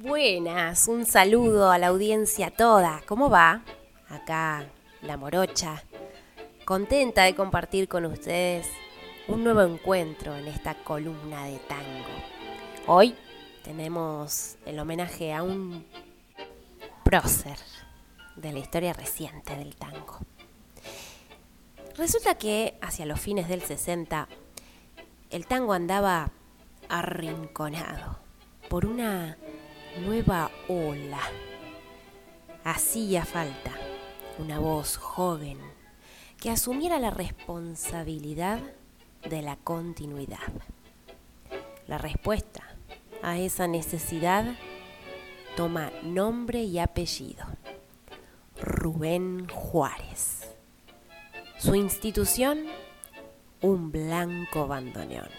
[0.00, 3.02] Buenas, un saludo a la audiencia toda.
[3.04, 3.64] ¿Cómo va?
[4.08, 4.64] Acá
[5.02, 5.82] la morocha,
[6.64, 8.68] contenta de compartir con ustedes
[9.26, 12.06] un nuevo encuentro en esta columna de tango.
[12.86, 13.16] Hoy
[13.64, 15.84] tenemos el homenaje a un
[17.02, 17.58] prócer
[18.36, 20.18] de la historia reciente del tango.
[21.96, 24.28] Resulta que hacia los fines del 60
[25.30, 26.30] el tango andaba
[26.88, 28.20] arrinconado
[28.68, 29.36] por una
[29.98, 31.20] nueva ola.
[32.64, 33.72] Hacía falta
[34.38, 35.58] una voz joven
[36.38, 38.60] que asumiera la responsabilidad
[39.28, 40.52] de la continuidad.
[41.86, 42.62] La respuesta
[43.22, 44.54] a esa necesidad
[45.56, 47.44] toma nombre y apellido.
[48.60, 50.54] Rubén Juárez.
[51.58, 52.66] Su institución,
[53.60, 55.30] un blanco bandoneón.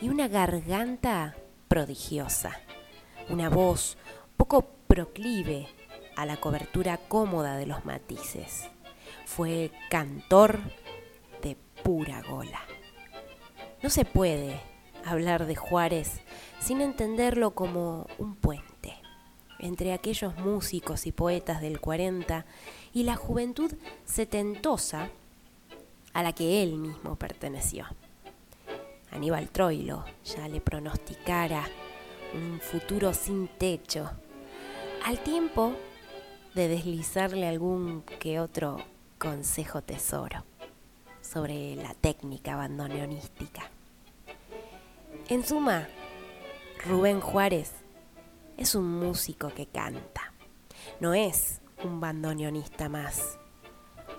[0.00, 1.34] Y una garganta
[1.68, 2.60] prodigiosa
[3.28, 3.96] una voz
[4.36, 5.66] poco proclive
[6.16, 8.68] a la cobertura cómoda de los matices.
[9.24, 10.60] Fue cantor
[11.42, 12.60] de pura gola.
[13.82, 14.60] No se puede
[15.04, 16.20] hablar de Juárez
[16.60, 18.94] sin entenderlo como un puente
[19.58, 22.44] entre aquellos músicos y poetas del 40
[22.92, 23.72] y la juventud
[24.04, 25.10] setentosa
[26.12, 27.86] a la que él mismo perteneció.
[29.10, 31.64] Aníbal Troilo ya le pronosticara
[32.34, 34.10] un futuro sin techo,
[35.04, 35.74] al tiempo
[36.54, 38.78] de deslizarle algún que otro
[39.18, 40.44] consejo tesoro
[41.20, 43.70] sobre la técnica bandoneonística.
[45.28, 45.88] En suma,
[46.84, 47.72] Rubén Juárez
[48.56, 50.32] es un músico que canta,
[51.00, 53.38] no es un bandoneonista más.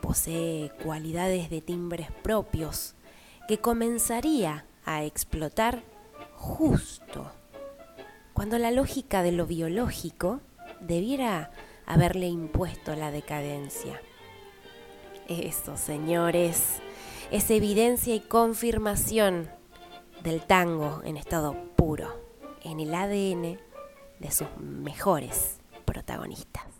[0.01, 2.95] Posee cualidades de timbres propios
[3.47, 5.81] que comenzaría a explotar
[6.35, 7.31] justo
[8.37, 10.41] cuando la lógica de lo biológico
[10.79, 11.49] debiera
[11.87, 13.99] haberle impuesto la decadencia.
[15.27, 16.75] Eso, señores,
[17.31, 19.49] es evidencia y confirmación
[20.21, 22.13] del tango en estado puro,
[22.61, 23.59] en el ADN
[24.19, 26.76] de sus mejores protagonistas.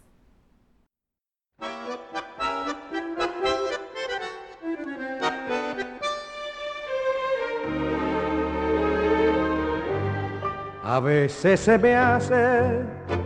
[10.89, 12.79] A veces se me hace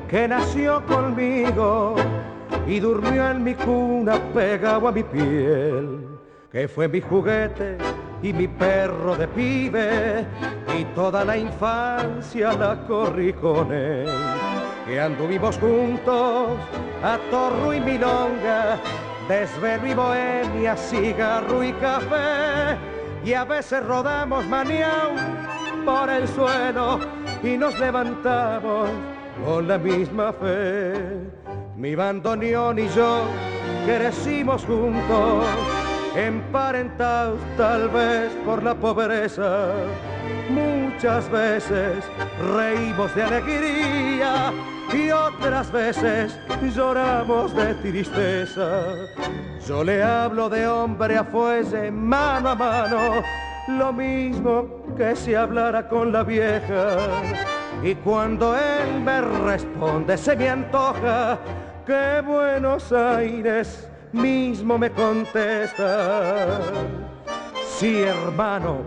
[0.09, 1.93] que nació conmigo
[2.65, 6.07] y durmió en mi cuna pegado a mi piel,
[6.51, 7.77] que fue mi juguete
[8.23, 10.25] y mi perro de pibe
[10.75, 14.09] y toda la infancia la corrí con él.
[14.87, 16.57] Que anduvimos juntos
[17.03, 18.79] a torro y milonga,
[19.29, 22.75] desvelo y bohemia, cigarro y café
[23.23, 25.11] y a veces rodamos maniao
[25.85, 28.89] por el suelo y nos levantamos
[29.45, 30.93] con la misma fe.
[31.75, 33.23] Mi bandoneón y yo
[33.85, 35.45] crecimos juntos,
[36.15, 39.69] emparentados tal vez por la pobreza.
[40.49, 42.03] Muchas veces
[42.55, 44.53] reímos de alegría
[44.93, 46.37] y otras veces
[46.75, 48.83] lloramos de tristeza.
[49.67, 53.23] Yo le hablo de hombre a fuese, mano a mano,
[53.77, 56.97] lo mismo que si hablara con la vieja.
[57.83, 61.39] Y cuando él me responde, se me antoja
[61.85, 66.59] que Buenos Aires mismo me contesta.
[67.77, 68.79] Sí, hermano,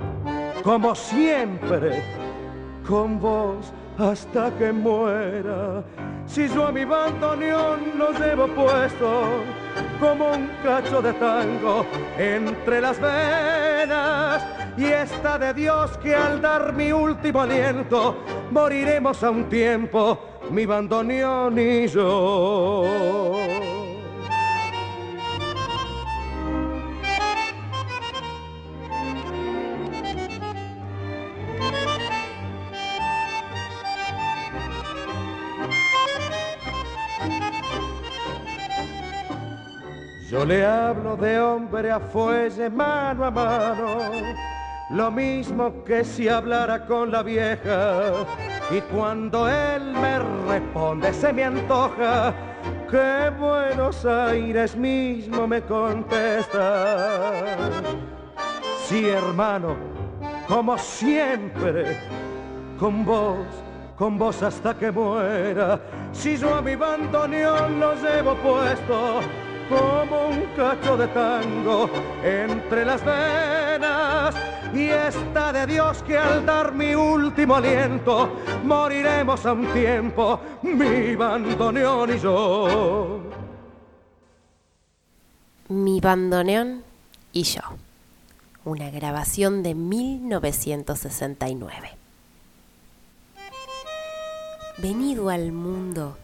[0.63, 2.03] como siempre,
[2.87, 5.83] con vos hasta que muera.
[6.27, 9.43] Si yo a mi bandoneón lo llevo puesto
[10.01, 11.85] como un cacho de tango
[12.19, 18.17] entre las venas y está de Dios que al dar mi último aliento
[18.51, 20.19] moriremos a un tiempo,
[20.51, 22.85] mi bandoneón y yo.
[40.31, 44.54] Yo le hablo de hombre a fuelle, mano a mano
[44.95, 48.13] lo mismo que si hablara con la vieja.
[48.71, 52.33] Y cuando él me responde, se me antoja
[52.89, 57.51] que Buenos Aires mismo me contesta.
[58.87, 59.77] Sí, hermano,
[60.47, 61.99] como siempre,
[62.79, 63.47] con vos,
[63.99, 65.81] con vos hasta que muera.
[66.13, 69.21] Si yo a mi bandoneón lo llevo puesto
[69.69, 71.91] como un cacho de tango
[72.23, 79.53] entre las venas y está de Dios que al dar mi último aliento moriremos a
[79.53, 83.21] un tiempo, mi bandoneón y yo.
[85.69, 86.83] Mi bandoneón
[87.33, 87.63] y yo.
[88.65, 91.91] Una grabación de 1969.
[94.79, 96.19] Venido al mundo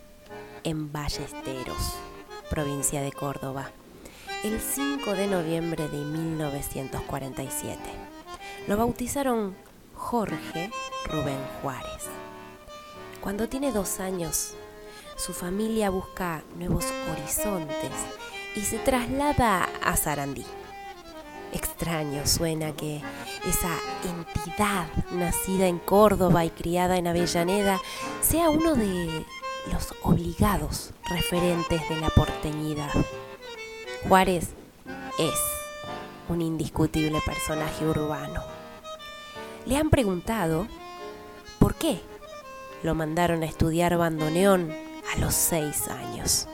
[0.64, 1.94] en Ballesteros,
[2.50, 3.70] provincia de Córdoba,
[4.42, 8.09] el 5 de noviembre de 1947.
[8.70, 9.56] Lo bautizaron
[9.96, 10.70] Jorge
[11.06, 12.06] Rubén Juárez.
[13.20, 14.54] Cuando tiene dos años,
[15.16, 17.90] su familia busca nuevos horizontes
[18.54, 20.46] y se traslada a Sarandí.
[21.52, 23.02] Extraño suena que
[23.44, 27.80] esa entidad nacida en Córdoba y criada en Avellaneda
[28.22, 29.26] sea uno de
[29.72, 32.92] los obligados referentes de la porteñidad.
[34.06, 34.50] Juárez
[35.18, 35.40] es
[36.28, 38.59] un indiscutible personaje urbano.
[39.66, 40.66] Le han preguntado
[41.58, 42.00] por qué
[42.82, 44.72] lo mandaron a estudiar bandoneón
[45.14, 46.48] a los seis años.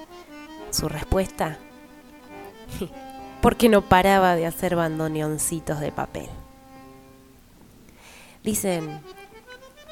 [0.70, 1.58] Su respuesta,
[3.40, 6.28] porque no paraba de hacer bandoneoncitos de papel.
[8.42, 9.00] Dicen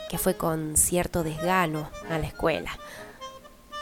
[0.08, 2.70] que fue con cierto desgano a la escuela.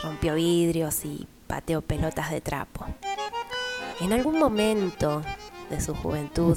[0.02, 2.86] Rompió vidrios y pateó pelotas de trapo.
[4.00, 5.22] En algún momento
[5.70, 6.56] de su juventud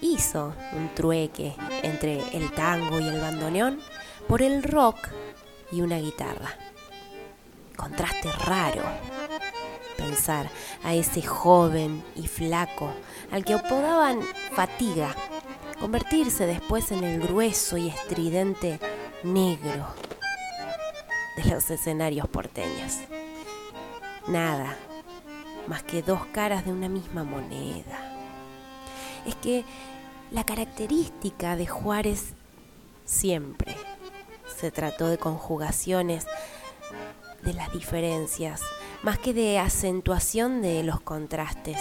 [0.00, 3.80] hizo un trueque entre el tango y el bandoneón
[4.26, 5.08] por el rock
[5.70, 6.54] y una guitarra.
[7.76, 8.82] Contraste raro
[9.96, 10.48] pensar
[10.84, 12.92] a ese joven y flaco
[13.30, 14.20] al que apodaban
[14.52, 15.14] fatiga,
[15.80, 18.78] convertirse después en el grueso y estridente
[19.22, 19.86] negro
[21.36, 22.98] de los escenarios porteños.
[24.28, 24.76] Nada
[25.66, 28.17] más que dos caras de una misma moneda.
[29.28, 29.64] Es que
[30.30, 32.32] la característica de Juárez
[33.04, 33.76] siempre
[34.58, 36.26] se trató de conjugaciones
[37.42, 38.62] de las diferencias,
[39.02, 41.76] más que de acentuación de los contrastes.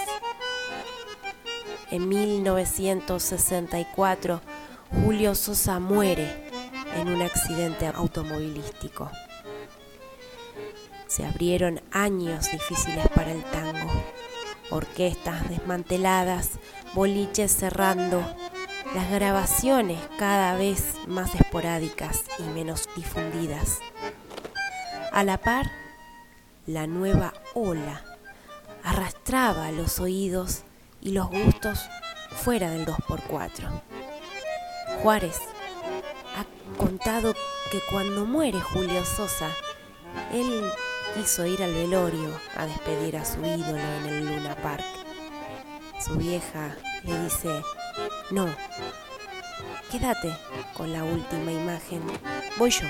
[1.89, 4.41] En 1964,
[5.05, 6.49] Julio Sosa muere
[6.97, 9.09] en un accidente automovilístico.
[11.07, 13.89] Se abrieron años difíciles para el tango.
[14.69, 16.59] Orquestas desmanteladas,
[16.93, 18.23] boliches cerrando,
[18.95, 23.79] las grabaciones cada vez más esporádicas y menos difundidas.
[25.11, 25.71] A la par,
[26.65, 28.03] la nueva ola
[28.83, 30.63] arrastraba los oídos
[31.01, 31.89] y los gustos
[32.35, 33.81] fuera del 2x4.
[35.01, 35.39] Juárez
[36.35, 37.33] ha contado
[37.71, 39.49] que cuando muere Julio Sosa,
[40.31, 40.63] él
[41.15, 44.96] quiso ir al velorio a despedir a su ídolo en el Luna Park.
[46.07, 46.73] Su vieja
[47.03, 47.49] le dice,
[48.31, 48.47] no,
[49.91, 50.33] quédate
[50.73, 52.01] con la última imagen,
[52.57, 52.87] voy yo.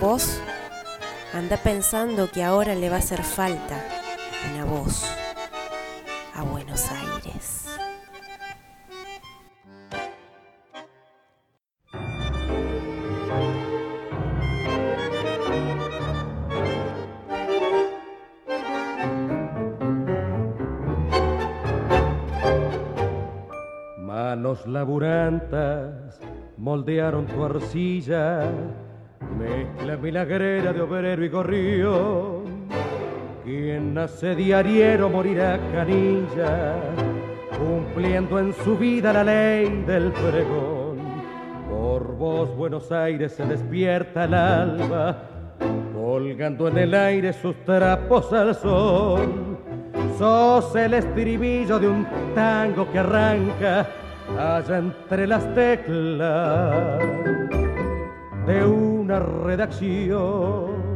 [0.00, 0.40] Vos
[1.34, 3.84] anda pensando que ahora le va a hacer falta
[4.50, 5.04] una voz
[26.86, 28.48] moldearon tu arcilla,
[29.36, 32.68] mezcla milagrera de obrero y gorrión.
[33.44, 36.76] Quien nace diariero morirá canilla,
[37.58, 40.98] cumpliendo en su vida la ley del pregón.
[41.68, 45.22] Por vos Buenos Aires se despierta el alba,
[45.92, 49.58] colgando en el aire sus trapos al sol.
[50.16, 53.88] Sos el estribillo de un tango que arranca
[54.38, 57.00] allá entre las teclas
[58.46, 60.86] de una redacción.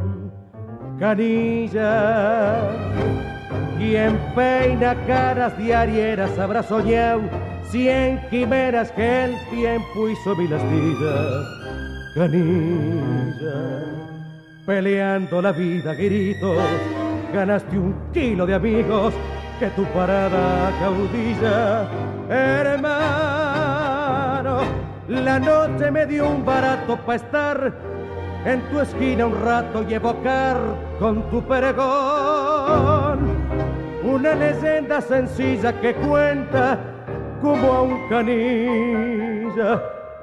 [0.99, 2.61] Canilla,
[3.77, 7.21] quien peina caras diarieras habrá soñado
[7.71, 11.47] cien quimeras que el tiempo hizo mil astillas.
[12.13, 13.85] Canilla,
[14.65, 16.63] peleando la vida gritos,
[17.33, 19.13] ganaste un kilo de amigos
[19.61, 21.87] que tu parada caudilla,
[22.27, 23.01] hermano.
[25.07, 27.71] La noche me dio un barato para estar
[28.43, 30.57] en tu esquina un rato y evocar
[30.97, 33.19] con tu pregón
[34.03, 36.79] una leyenda sencilla que cuenta
[37.39, 39.79] como a un canilla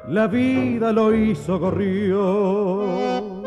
[0.09, 3.39] la vida lo hizo gorrión.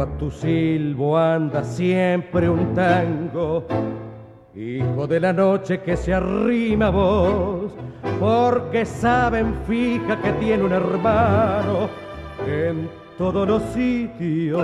[0.00, 3.64] A tu silbo anda siempre un tango.
[4.54, 7.72] Hijo de la noche que se arrima a vos,
[8.18, 11.88] porque saben fija que tiene un hermano
[12.46, 14.62] en todos los sitios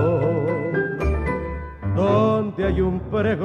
[1.95, 3.39] donde hay un pregón,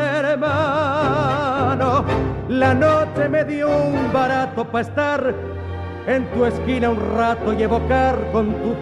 [0.00, 2.04] hermano.
[2.48, 5.32] La noche me dio un barato para estar
[6.06, 8.74] en tu esquina un rato y evocar con tu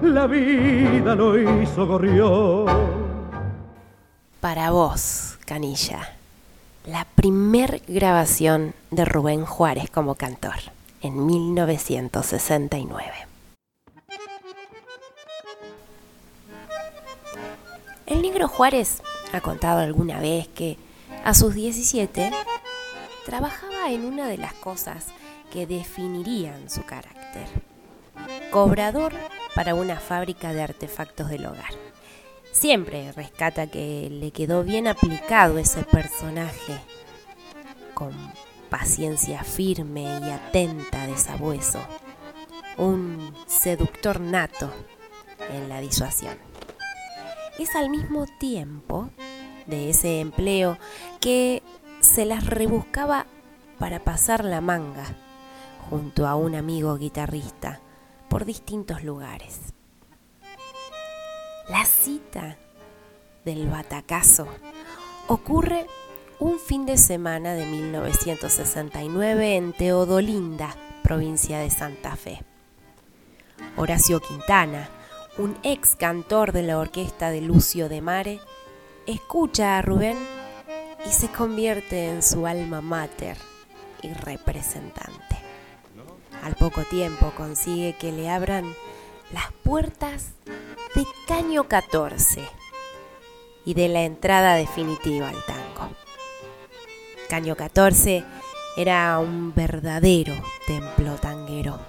[0.01, 2.65] La vida lo hizo gorrión.
[4.39, 6.21] Para vos, Canilla
[6.85, 10.55] la primer grabación de Rubén Juárez como cantor
[11.01, 13.11] en 1969.
[18.07, 19.01] El negro Juárez
[19.31, 20.77] ha contado alguna vez que
[21.23, 22.31] a sus 17
[23.25, 25.07] trabajaba en una de las cosas
[25.51, 27.47] que definirían su carácter.
[28.51, 29.13] Cobrador
[29.55, 31.73] para una fábrica de artefactos del hogar
[32.51, 36.79] siempre rescata que le quedó bien aplicado ese personaje,
[37.93, 38.13] con
[38.69, 41.79] paciencia firme y atenta de sabueso,
[42.77, 44.71] un seductor nato
[45.51, 46.37] en la disuasión.
[47.57, 49.09] Es al mismo tiempo
[49.71, 50.77] de ese empleo
[51.19, 51.63] que
[52.01, 53.25] se las rebuscaba
[53.79, 55.05] para pasar la manga
[55.89, 57.81] junto a un amigo guitarrista
[58.29, 59.73] por distintos lugares.
[61.67, 62.57] La cita
[63.45, 64.47] del batacazo
[65.27, 65.87] ocurre
[66.39, 72.43] un fin de semana de 1969 en Teodolinda, provincia de Santa Fe.
[73.77, 74.89] Horacio Quintana,
[75.37, 78.39] un ex cantor de la orquesta de Lucio de Mare,
[79.05, 80.17] escucha a Rubén
[81.05, 83.37] y se convierte en su alma mater
[84.01, 85.37] y representante.
[86.43, 88.65] Al poco tiempo consigue que le abran
[89.31, 90.31] las puertas
[90.95, 92.47] de Caño 14
[93.65, 95.95] y de la entrada definitiva al tango.
[97.29, 98.23] Caño 14
[98.75, 100.33] era un verdadero
[100.65, 101.79] templo tanguero.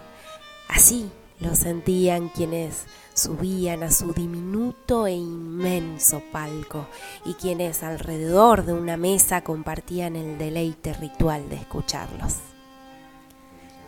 [0.69, 1.11] Así
[1.43, 6.87] lo sentían quienes subían a su diminuto e inmenso palco
[7.25, 12.37] y quienes alrededor de una mesa compartían el deleite ritual de escucharlos.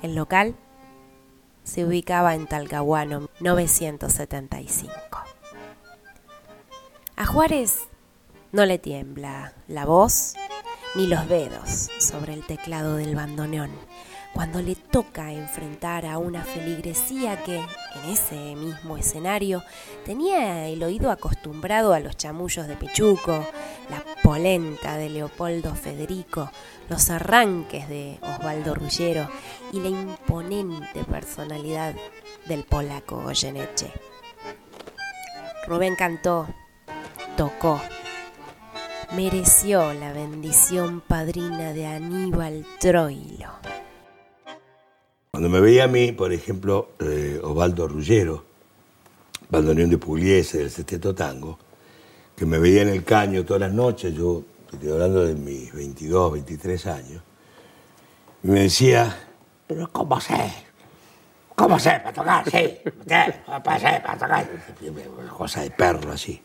[0.03, 0.55] El local
[1.63, 4.93] se ubicaba en Talcahuano 975.
[7.17, 7.79] A Juárez
[8.53, 10.35] no le tiembla la voz
[10.97, 13.71] ni los dedos sobre el teclado del bandoneón
[14.35, 19.63] cuando le toca enfrentar a una feligresía que, en ese mismo escenario,
[20.05, 23.47] tenía el oído acostumbrado a los chamullos de Pichuco,
[23.89, 26.51] la polenta de Leopoldo Federico,
[26.89, 29.29] los arranques de Osvaldo Rullero
[29.73, 31.95] y la imponente personalidad
[32.47, 33.93] del polaco Goyeneche.
[35.69, 36.49] Rubén cantó,
[37.37, 37.81] tocó,
[39.13, 43.74] mereció la bendición padrina de Aníbal Troilo.
[45.35, 48.45] Cuando me veía a mí, por ejemplo, eh, Osvaldo Rullero,
[49.51, 51.59] bandoneón de Pugliese del Sesteto Tango,
[52.37, 56.35] que me veía en el caño todas las noches, yo estoy hablando de mis 22,
[56.35, 57.23] 23 años,
[58.45, 59.13] y me decía,
[59.67, 60.53] pero ¿cómo sé?
[61.57, 62.49] ¿Cómo sé para tocar?
[62.49, 62.79] Sí,
[63.45, 64.49] ¿cómo sé para tocar?
[65.37, 66.41] Cosa de perro así.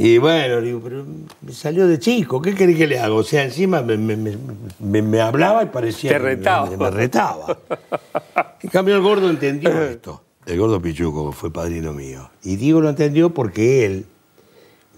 [0.00, 1.04] Y bueno, digo, pero
[1.40, 3.12] me salió de chico, ¿qué querés que le haga?
[3.14, 6.70] O sea, encima me, me, hablaba y parecía Te retaba.
[6.70, 7.58] Que me, retaba.
[8.62, 10.22] En cambio, el gordo entendió esto.
[10.46, 12.30] El gordo Pichuco fue padrino mío.
[12.44, 14.06] Y digo lo entendió porque él,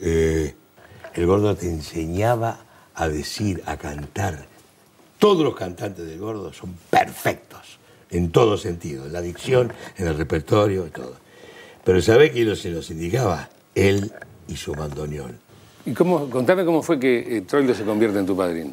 [0.02, 0.54] eh,
[1.14, 2.60] el gordo te enseñaba
[2.94, 4.44] a decir, a cantar.
[5.18, 7.78] Todos los cantantes del gordo son perfectos,
[8.10, 11.14] en todo sentido, en la dicción, en el repertorio y todo.
[11.84, 13.48] Pero ¿sabe quién se los indicaba?
[13.74, 14.12] Él
[14.50, 15.38] y su bandoneón.
[15.86, 18.72] ¿Y cómo, contame cómo fue que eh, Troilo se convierte en tu padrino?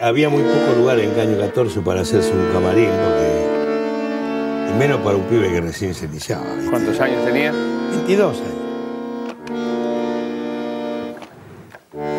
[0.00, 5.16] Había muy, poco lugar en Caño 14 para hacerse un camarín, porque, y menos para
[5.16, 6.46] un pibe que recién se iniciaba.
[6.70, 7.52] ¿Cuántos años tenía?
[7.52, 8.70] 22 años.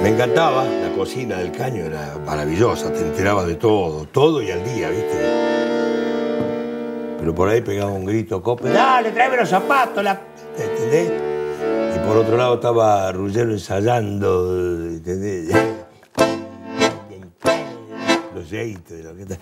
[0.03, 4.63] Me encantaba, la cocina del caño era maravillosa, te enterabas de todo, todo y al
[4.63, 5.17] día, ¿viste?
[7.17, 10.21] Pero por ahí pegaba un grito cope, dale, tráeme los zapatos, la...
[10.55, 11.11] ¿entendés?
[11.95, 14.47] Y por otro lado estaba Ruggero ensayando,
[14.89, 15.49] ¿entendés?
[18.35, 19.39] Los jeitos, lo que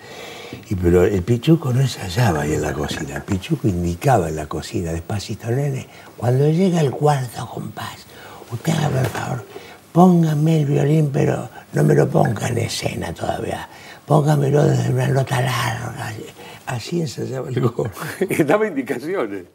[0.69, 4.45] Y pero el pichuco no ensayaba ahí en la cocina, el pichuco indicaba en la
[4.45, 8.05] cocina, despacito, nene, cuando llega el cuarto compás,
[8.49, 9.45] usted haga por favor,
[9.91, 13.67] póngame el violín, pero no me lo ponga en escena todavía,
[14.05, 16.13] póngamelo desde una nota larga.
[16.65, 17.91] Así ensayaba el gordo.
[18.29, 19.45] Y daba indicaciones.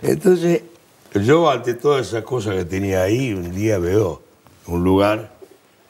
[0.00, 0.62] Entonces,
[1.14, 4.20] yo ante todas esas cosas que tenía ahí, un día veo
[4.66, 5.30] un lugar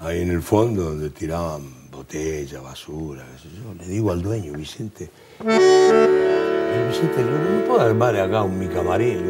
[0.00, 3.72] ahí en el fondo donde tiraban botellas, basura, qué sé yo.
[3.74, 5.10] Le digo al dueño, Vicente,
[5.46, 9.20] "Eh, Vicente, ¿no puedo armar acá un mi camarín?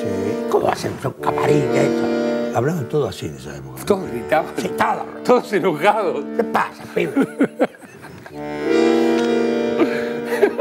[0.00, 2.56] "Sí, ¿Cómo va a ser un camarín esto?
[2.56, 3.82] Hablaban todo así en esa época.
[3.84, 4.52] Todos gritaban.
[4.56, 5.04] Sí, todo.
[5.24, 6.24] Todos enojados.
[6.36, 7.12] ¿Qué pasa, pibe?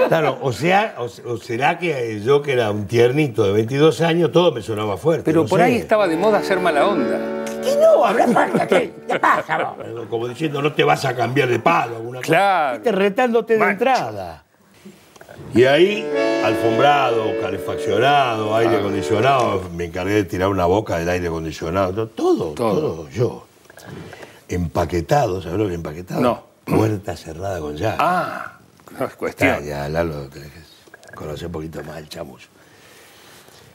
[0.07, 4.31] Claro, o sea, o, o será que yo que era un tiernito de 22 años,
[4.31, 5.23] todo me sonaba fuerte.
[5.23, 5.65] Pero no por sé.
[5.65, 7.19] ahí estaba de moda hacer mala onda.
[7.63, 10.07] Que no, habla fuerte, ¿qué, ¿qué pasa vos?
[10.09, 12.69] Como diciendo, no te vas a cambiar de palo, alguna Claro.
[12.69, 12.73] cosa.
[12.83, 14.43] Viste, retándote de entrada.
[15.53, 16.07] Y ahí,
[16.45, 18.79] alfombrado, calefaccionado, aire Ah.
[18.79, 23.09] acondicionado, me encargué de tirar una boca del aire acondicionado, todo, todo, Todo.
[23.09, 23.45] yo.
[24.47, 26.21] Empaquetado, ¿sabes lo que es empaquetado?
[26.21, 26.43] No.
[26.65, 27.97] Puerta cerrada con llave.
[27.99, 28.57] Ah,
[28.97, 29.63] no es cuestión.
[29.65, 32.47] ya, Lalo, tenés que conocer un poquito más el chamuyo.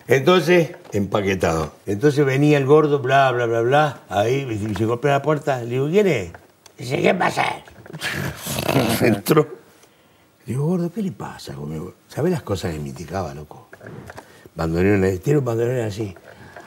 [0.07, 1.73] Entonces, empaquetado.
[1.87, 4.01] Entonces venía el gordo, bla, bla, bla, bla.
[4.09, 5.59] Ahí, se golpea la puerta.
[5.63, 6.33] Le digo, ¿quién es?
[6.79, 7.45] Dice, ¿qué pasa?
[9.01, 9.64] Entró.
[10.47, 11.95] Digo, gordo, ¿qué le pasa conmigo?
[12.07, 13.69] ¿Sabés las cosas que me indicaba, loco?
[14.55, 16.15] Bandoneón, tiene un bandoneón así.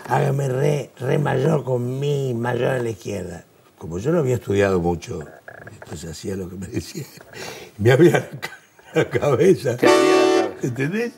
[0.09, 3.43] Hágame re, re mayor con mi mayor a la izquierda.
[3.77, 5.23] Como yo no había estudiado mucho,
[5.71, 7.03] entonces hacía lo que me decía.
[7.77, 8.27] Me abría
[8.93, 9.77] la, la cabeza.
[10.63, 11.13] ¿Entendés?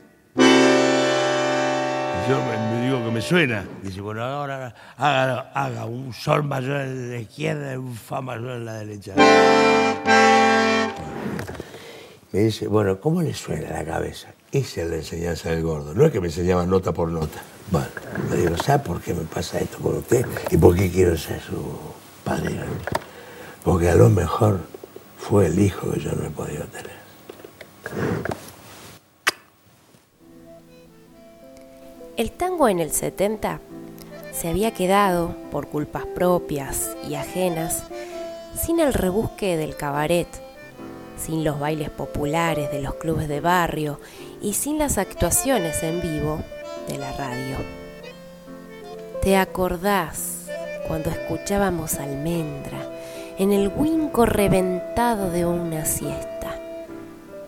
[2.28, 3.66] Yo me, me digo que me suena.
[3.82, 8.58] Dice, bueno, ahora haga, haga un sol mayor en la izquierda y un fa mayor
[8.58, 9.14] en la derecha.
[12.32, 14.30] Me dice, bueno, ¿cómo le suena la cabeza?
[14.52, 15.96] Esa es la enseñanza del gordo.
[15.96, 17.42] No es que me enseñaba nota por nota.
[17.72, 17.88] Bueno,
[18.30, 20.26] le digo, ¿sabe por qué me pasa esto con usted?
[20.52, 21.56] ¿Y por qué quiero ser su
[22.24, 22.64] padrino?
[23.64, 24.60] Porque a lo mejor
[25.18, 27.00] fue el hijo que yo no he podido tener.
[32.16, 33.60] El tango en el 70
[34.32, 37.86] se había quedado, por culpas propias y ajenas,
[38.56, 40.28] sin el rebusque del cabaret,
[41.20, 44.00] sin los bailes populares de los clubes de barrio
[44.42, 46.40] y sin las actuaciones en vivo
[46.88, 47.58] de la radio.
[49.22, 50.48] ¿Te acordás
[50.88, 52.80] cuando escuchábamos almendra
[53.38, 56.56] en el huinco reventado de una siesta,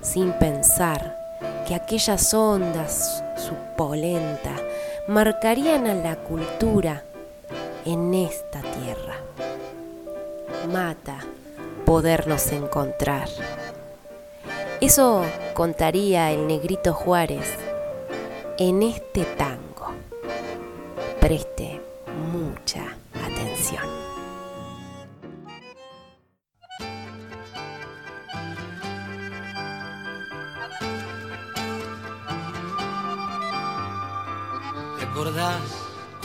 [0.01, 1.17] sin pensar
[1.67, 4.51] que aquellas ondas supolenta
[5.07, 7.03] marcarían a la cultura
[7.85, 9.15] en esta tierra?
[10.71, 11.19] Mata
[11.85, 13.27] poderlos encontrar.
[14.81, 17.55] Eso contaría el negrito Juárez
[18.57, 19.93] en este tango.
[21.19, 21.79] Preste
[22.31, 23.83] mucha atención.
[34.97, 35.61] ¿Te acordás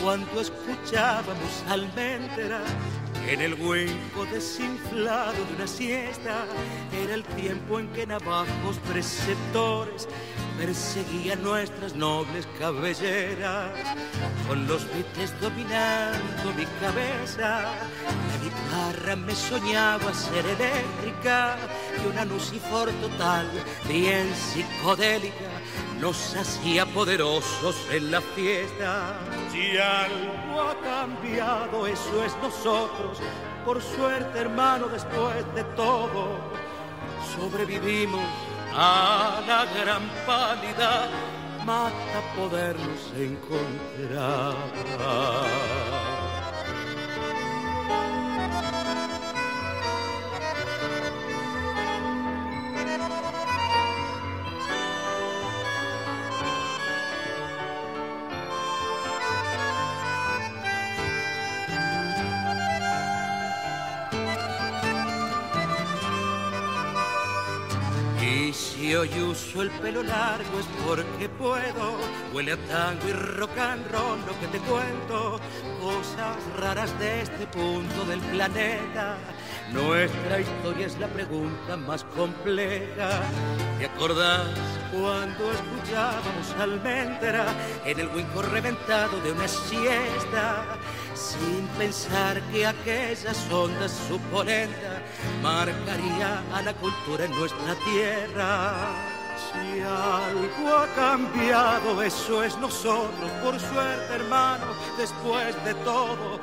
[0.02, 2.62] cuando escuchábamos almendra
[3.28, 6.44] en el hueco desinflado de una siesta?
[7.04, 10.08] Era el tiempo en que navajos preceptores
[10.58, 13.70] perseguían nuestras nobles cabelleras.
[14.48, 17.62] Con los beats dominando mi cabeza,
[18.04, 21.56] la guitarra me soñaba ser eléctrica
[22.02, 23.50] y una lucifor total,
[23.88, 25.55] bien psicodélica
[26.00, 29.18] nos hacía poderosos en la fiesta.
[29.50, 33.18] Si algo ha cambiado, eso es nosotros.
[33.64, 36.38] Por suerte, hermano, después de todo,
[37.36, 38.28] sobrevivimos
[38.72, 41.08] a la gran pálida.
[41.64, 44.54] Mata podernos encontrar.
[68.86, 71.98] Si hoy uso el pelo largo es porque puedo.
[72.32, 75.40] Huele a tango y rock and roll lo que te cuento.
[75.80, 79.16] Cosas raras de este punto del planeta.
[79.72, 83.10] Nuestra historia es la pregunta más compleja.
[83.78, 84.46] ¿Te acordás
[84.92, 87.46] cuando escuchábamos almendra
[87.84, 90.78] en el huico reventado de una siesta?
[91.16, 95.00] Sin pensar que aquellas ondas supolentas
[95.42, 98.84] marcaría a la cultura en nuestra tierra.
[99.52, 104.66] Si algo ha cambiado, eso es nosotros, por suerte hermano,
[104.98, 106.40] después de todo,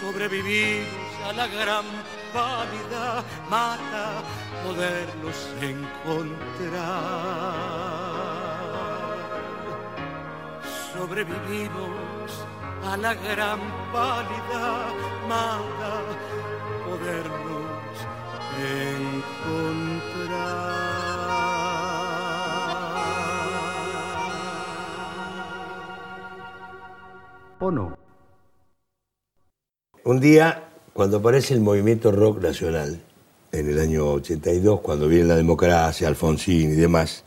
[0.00, 0.88] sobrevivimos
[1.28, 1.84] a la gran
[2.32, 4.22] pálida mata
[4.64, 6.84] podernos encontrar.
[10.94, 12.46] Sobrevivimos
[12.84, 13.58] a la gran
[13.92, 14.92] pálida
[15.28, 16.02] mata
[16.86, 17.96] podernos
[18.60, 19.44] encontrar.
[27.58, 27.98] ¿O no?
[30.04, 33.00] Un día, cuando aparece el movimiento rock nacional,
[33.50, 37.23] en el año 82, cuando viene la democracia, Alfonsín y demás,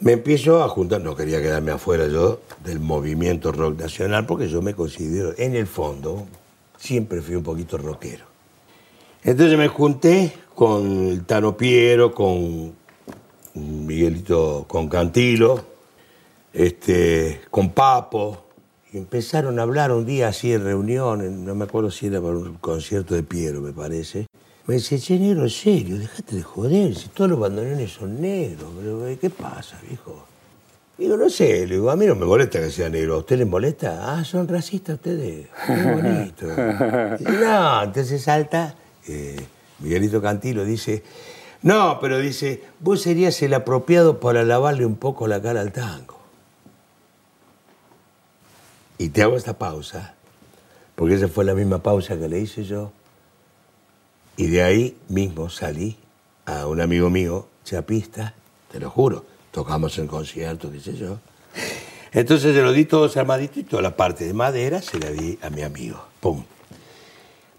[0.00, 4.62] me empiezo a juntar, no quería quedarme afuera yo del movimiento rock nacional, porque yo
[4.62, 6.26] me considero, en el fondo,
[6.78, 8.24] siempre fui un poquito rockero.
[9.22, 12.72] Entonces me junté con el Tano Piero, con
[13.54, 15.64] Miguelito, con Cantilo,
[16.52, 18.44] este, con Papo,
[18.92, 22.36] y empezaron a hablar un día así en reunión, no me acuerdo si era para
[22.36, 24.26] un concierto de Piero, me parece.
[24.66, 29.06] Me dice, che, negro, serio, dejate de joder, si todos los bandoneones son negros, pero
[29.08, 30.26] eh, ¿qué pasa, viejo?
[30.96, 33.38] Digo, no sé, le digo, a mí no me molesta que sea negro, ¿a usted
[33.38, 34.18] les molesta?
[34.18, 36.46] Ah, son racistas ustedes, qué bonito.
[37.18, 38.74] Dice, no, entonces salta,
[39.08, 39.40] eh,
[39.78, 41.02] Miguelito Cantilo dice,
[41.62, 46.18] no, pero dice, vos serías el apropiado para lavarle un poco la cara al tango.
[48.98, 50.14] Y te hago esta pausa,
[50.94, 52.92] porque esa fue la misma pausa que le hice yo.
[54.40, 55.98] Y de ahí mismo salí
[56.46, 58.32] a un amigo mío, chapista,
[58.72, 61.18] te lo juro, tocamos en concierto, qué sé yo.
[62.10, 65.38] Entonces se lo di todo armadito y toda la parte de madera se la di
[65.42, 66.02] a mi amigo.
[66.20, 66.42] ¡Pum!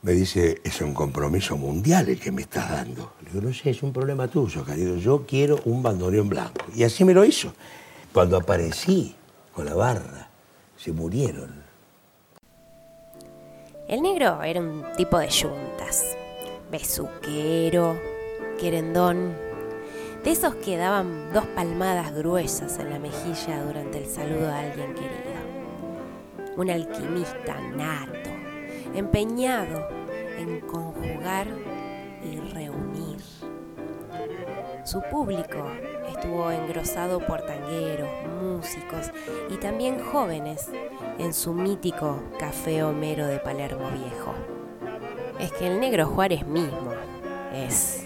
[0.02, 3.14] Me dice, es un compromiso mundial el que me estás dando.
[3.26, 4.98] Le digo, no sé, es un problema tuyo, querido.
[4.98, 6.66] Yo quiero un bandoneón blanco.
[6.76, 7.54] Y así me lo hizo.
[8.12, 9.14] Cuando aparecí
[9.54, 10.30] con la barra,
[10.78, 11.62] se murieron.
[13.88, 16.18] El negro era un tipo de yuntas.
[16.72, 18.00] Besuquero,
[18.58, 19.36] querendón.
[20.24, 24.94] De esos que daban dos palmadas gruesas en la mejilla durante el saludo a alguien
[24.94, 25.12] querido.
[26.56, 28.30] Un alquimista nato,
[28.96, 29.86] empeñado
[30.38, 31.48] en conjugar
[32.24, 33.20] y reunir.
[34.86, 35.68] Su público
[36.10, 38.10] estuvo engrosado por tangueros,
[38.42, 39.12] músicos
[39.50, 40.70] y también jóvenes
[41.18, 44.51] en su mítico Café Homero de Palermo Viejo.
[45.42, 46.94] Es que el negro Juárez mismo
[47.52, 48.06] es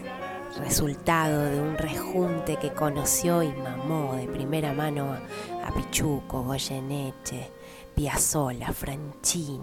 [0.57, 7.51] resultado de un rejunte que conoció y mamó de primera mano a Pichuco, Goyeneche,
[7.93, 9.61] Piazzolla, Franchini,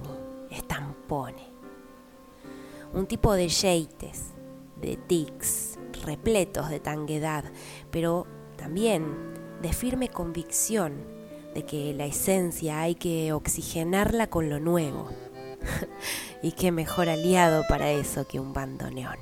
[0.52, 1.50] Stampone.
[2.92, 4.34] Un tipo de yeites,
[4.76, 7.44] de tics, repletos de tanguedad,
[7.90, 9.32] pero también
[9.62, 10.92] de firme convicción
[11.54, 15.08] de que la esencia hay que oxigenarla con lo nuevo.
[16.42, 19.16] y qué mejor aliado para eso que un bandoneón.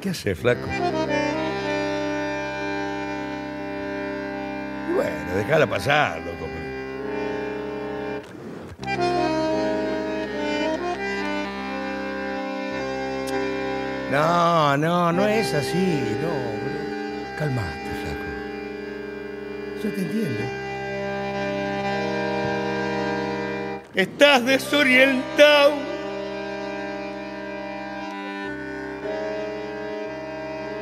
[0.00, 0.66] ¿Qué hace, flaco?
[4.94, 6.53] Bueno, déjala pasar, loco.
[14.14, 16.28] No, no, no es así, no.
[16.28, 17.36] bro.
[17.36, 18.28] Calmate, flaco.
[19.82, 20.44] Yo te entiendo.
[23.94, 25.94] Estás desorientado.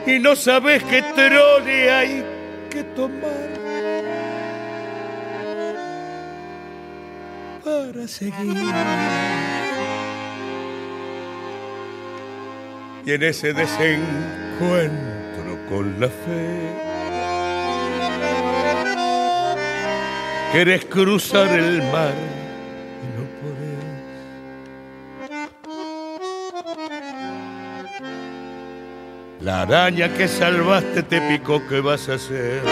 [0.06, 2.24] y no sabes qué trole hay
[2.70, 3.52] que tomar
[7.64, 9.61] para seguir.
[13.04, 16.70] Y en ese desencuentro con la fe,
[20.52, 22.14] querés cruzar el mar
[23.02, 23.82] y no podés.
[29.40, 32.62] La araña que salvaste te picó, ¿qué vas a hacer?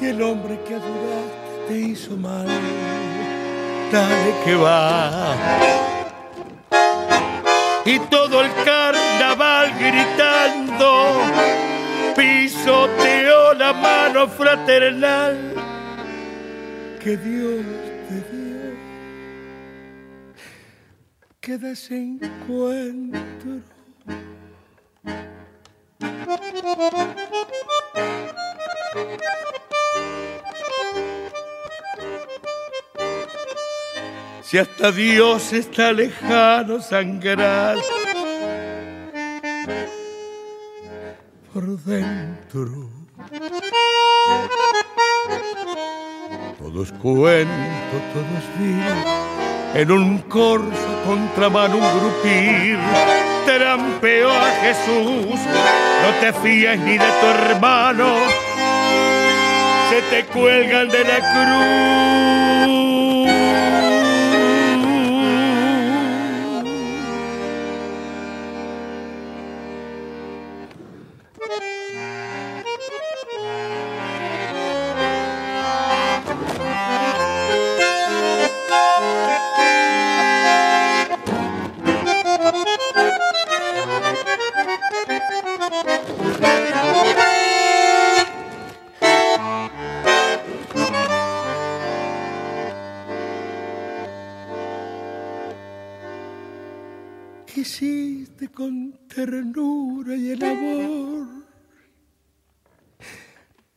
[0.00, 2.46] Y el hombre que ayudaste te hizo mal,
[3.92, 5.85] dale que va.
[7.86, 11.22] Y todo el carnaval gritando,
[12.16, 15.54] pisoteó la mano fraternal
[17.00, 17.64] que Dios
[18.08, 18.26] te dio.
[21.40, 23.62] que desencuentro.
[34.48, 37.78] Si hasta Dios está lejano, sangrar
[41.52, 42.88] por dentro.
[46.60, 48.94] Todo es cuento, todo es vida.
[49.74, 52.78] En un corso contramano un grupir
[53.44, 55.40] trampeó a Jesús.
[56.02, 58.14] No te fíes ni de tu hermano,
[59.90, 62.85] se te cuelgan de la cruz.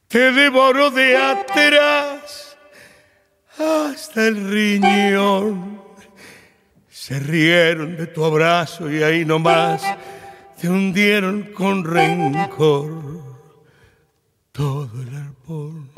[0.09, 2.57] Te devoró de atrás
[3.59, 5.83] hasta el riñón.
[6.89, 9.83] Se rieron de tu abrazo y ahí nomás
[10.59, 12.89] te hundieron con rencor
[14.51, 15.91] todo el árbol.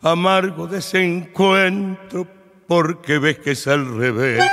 [0.00, 2.26] Amargo desencuentro
[2.66, 4.44] porque ves que es al revés.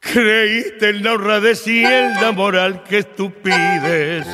[0.00, 4.26] Creíste en la honradez y en la moral que tú pides.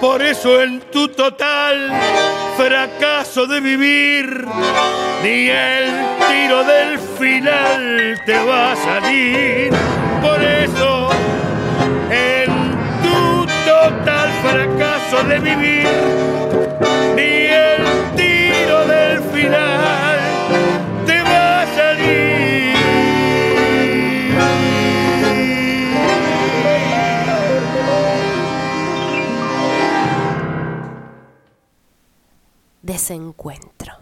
[0.00, 1.90] Por eso en tu total
[2.56, 4.46] fracaso de vivir,
[5.22, 5.86] ni el
[6.28, 9.72] tiro del final te va a salir.
[10.20, 11.10] Por eso
[12.10, 12.50] en
[13.02, 15.88] tu total fracaso de vivir,
[32.86, 33.94] Desencuentro.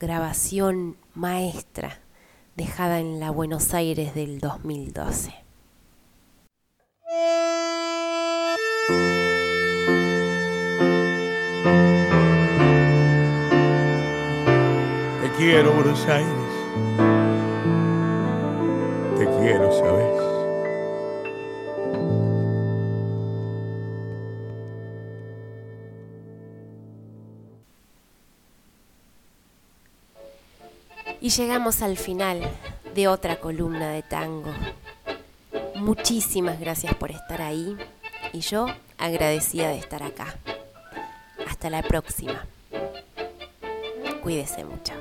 [0.00, 2.00] Grabación maestra
[2.56, 5.34] dejada en la Buenos Aires del 2012.
[15.20, 16.32] Te quiero, Buenos Aires.
[19.18, 20.17] Te quiero, ¿sabes?
[31.20, 32.48] Y llegamos al final
[32.94, 34.52] de otra columna de tango.
[35.74, 37.76] Muchísimas gracias por estar ahí
[38.32, 38.66] y yo
[38.98, 40.36] agradecida de estar acá.
[41.48, 42.46] Hasta la próxima.
[44.22, 44.92] Cuídese mucho.